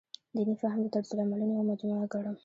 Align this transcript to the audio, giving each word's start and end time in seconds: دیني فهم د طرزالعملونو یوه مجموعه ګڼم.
دیني 0.35 0.55
فهم 0.61 0.79
د 0.83 0.87
طرزالعملونو 0.95 1.53
یوه 1.55 1.65
مجموعه 1.71 2.05
ګڼم. 2.13 2.35